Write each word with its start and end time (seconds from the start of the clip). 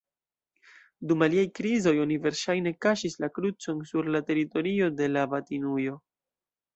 Dum 1.09 1.23
aliaj 1.25 1.43
krizoj 1.57 1.91
oni 2.05 2.17
verŝajne 2.23 2.73
kaŝis 2.85 3.17
la 3.25 3.29
krucon 3.35 3.83
sur 3.93 4.09
la 4.15 4.23
teritorio 4.31 4.89
de 5.03 5.11
la 5.15 5.27
abatinujo. 5.31 5.95